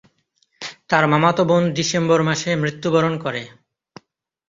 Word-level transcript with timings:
তার 0.89 1.03
মামাতো 1.07 1.43
বোন 1.49 1.63
ডিসেম্বর 1.77 2.19
মাসে 2.27 2.49
মৃত্যুবরণ 2.61 3.13
করে। 3.23 3.41